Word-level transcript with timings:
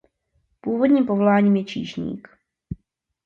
Původním 0.61 1.05
povoláním 1.05 1.55
je 1.55 1.63
číšník. 1.63 2.27